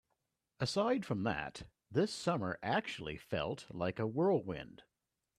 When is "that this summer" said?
1.25-2.57